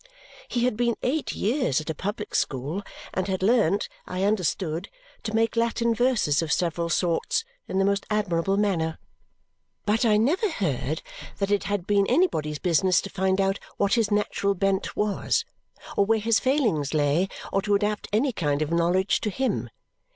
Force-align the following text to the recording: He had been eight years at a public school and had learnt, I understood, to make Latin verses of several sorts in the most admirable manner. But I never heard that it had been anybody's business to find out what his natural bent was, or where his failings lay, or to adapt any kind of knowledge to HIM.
He 0.47 0.63
had 0.65 0.75
been 0.75 0.95
eight 1.03 1.33
years 1.35 1.79
at 1.79 1.91
a 1.91 1.93
public 1.93 2.33
school 2.33 2.81
and 3.13 3.27
had 3.27 3.43
learnt, 3.43 3.87
I 4.07 4.23
understood, 4.23 4.89
to 5.21 5.35
make 5.35 5.55
Latin 5.55 5.93
verses 5.93 6.41
of 6.41 6.51
several 6.51 6.89
sorts 6.89 7.43
in 7.67 7.77
the 7.77 7.85
most 7.85 8.07
admirable 8.09 8.57
manner. 8.57 8.97
But 9.85 10.03
I 10.03 10.17
never 10.17 10.49
heard 10.49 11.03
that 11.37 11.51
it 11.51 11.65
had 11.65 11.85
been 11.85 12.07
anybody's 12.07 12.57
business 12.57 12.99
to 13.01 13.11
find 13.11 13.39
out 13.39 13.59
what 13.77 13.93
his 13.93 14.09
natural 14.09 14.55
bent 14.55 14.95
was, 14.95 15.45
or 15.95 16.03
where 16.07 16.17
his 16.17 16.39
failings 16.39 16.95
lay, 16.95 17.29
or 17.53 17.61
to 17.61 17.75
adapt 17.75 18.07
any 18.11 18.31
kind 18.31 18.63
of 18.63 18.71
knowledge 18.71 19.21
to 19.21 19.29
HIM. 19.29 19.69